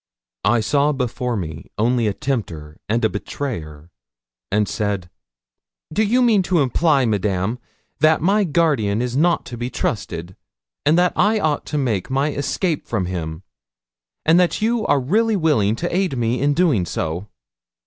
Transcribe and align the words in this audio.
I 0.45 0.61
saw 0.61 0.93
before 0.93 1.37
me 1.37 1.67
only 1.77 2.07
a 2.07 2.13
tempter 2.13 2.79
and 2.89 3.01
betrayer, 3.11 3.91
and 4.51 4.67
said 4.67 5.11
'Do 5.93 6.01
you 6.03 6.23
mean 6.23 6.41
to 6.41 6.63
imply, 6.63 7.05
Madame, 7.05 7.59
that 7.99 8.19
my 8.19 8.43
guardian 8.43 8.99
is 8.99 9.15
not 9.15 9.45
to 9.45 9.57
be 9.57 9.69
trusted, 9.69 10.35
and 10.87 10.97
that 10.97 11.13
I 11.15 11.39
ought 11.39 11.67
to 11.67 11.77
make 11.77 12.09
my 12.09 12.31
escape 12.31 12.87
from 12.87 13.05
him, 13.05 13.43
and 14.25 14.39
that 14.39 14.59
you 14.59 14.87
are 14.87 14.99
really 14.99 15.35
willing 15.35 15.75
to 15.75 15.95
aid 15.95 16.17
me 16.17 16.41
in 16.41 16.55
doing 16.55 16.87
so?' 16.87 17.27